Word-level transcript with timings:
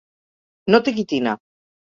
No 0.75 0.79
té 0.87 0.95
quitina. 1.01 1.37